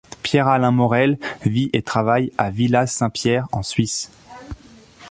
[0.23, 4.09] Pierre-Alain Morel vit et travaille à Villaz-Saint-Pierre, en Suisse.